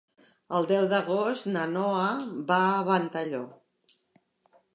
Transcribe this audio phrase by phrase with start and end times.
[0.59, 2.09] El deu d'agost na Noa
[2.49, 3.45] va a Ventalló.